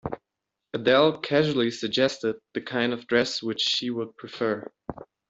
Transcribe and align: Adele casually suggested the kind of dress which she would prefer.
Adele 0.73 1.19
casually 1.19 1.69
suggested 1.69 2.37
the 2.55 2.61
kind 2.61 2.91
of 2.91 3.05
dress 3.05 3.43
which 3.43 3.61
she 3.61 3.91
would 3.91 4.17
prefer. 4.17 4.65